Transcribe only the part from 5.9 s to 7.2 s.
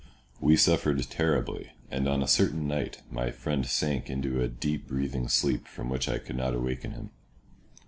which I could not awaken him.